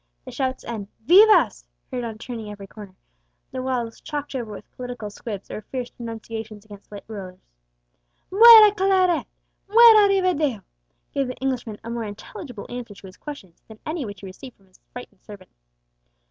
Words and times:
The 0.25 0.31
shouts 0.31 0.63
and 0.63 0.87
vivas 1.01 1.67
heard 1.91 2.03
on 2.03 2.17
turning 2.17 2.49
every 2.49 2.65
corner; 2.65 2.95
the 3.51 3.61
walls 3.61 4.01
chalked 4.01 4.33
over 4.33 4.51
with 4.51 4.71
political 4.75 5.11
squibs 5.11 5.51
or 5.51 5.61
fierce 5.61 5.91
denunciations 5.91 6.65
against 6.65 6.91
late 6.91 7.03
rulers, 7.07 7.37
"muera 8.31 8.73
Claret," 8.75 9.27
"muera 9.69 10.07
Rivadeo," 10.09 10.63
gave 11.13 11.27
the 11.27 11.35
Englishman 11.35 11.77
a 11.83 11.91
more 11.91 12.05
intelligible 12.05 12.65
answer 12.67 12.95
to 12.95 13.05
his 13.05 13.17
questions 13.17 13.61
than 13.67 13.77
any 13.85 14.03
which 14.03 14.21
he 14.21 14.25
received 14.25 14.57
from 14.57 14.65
his 14.65 14.79
frightened 14.91 15.21
servant. 15.21 15.51